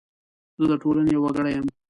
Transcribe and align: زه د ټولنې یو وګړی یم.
زه 0.61 0.65
د 0.71 0.73
ټولنې 0.81 1.11
یو 1.13 1.21
وګړی 1.23 1.51
یم. 1.55 1.65